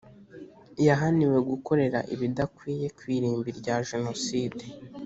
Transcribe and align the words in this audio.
Yahaniwe 0.87 1.37
gukorera 1.49 1.99
ibidakwiye 2.13 2.87
ku 2.97 3.01
irimbi 3.15 3.49
rya 3.59 3.75
Jenoside 3.89 4.63